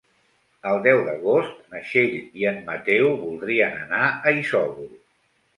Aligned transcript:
El 0.69 0.79
deu 0.87 1.01
d'agost 1.09 1.59
na 1.75 1.83
Txell 1.89 2.17
i 2.41 2.49
en 2.53 2.59
Mateu 2.71 3.07
voldrien 3.21 3.79
anar 3.85 4.03
a 4.31 4.35
Isòvol. 4.43 4.93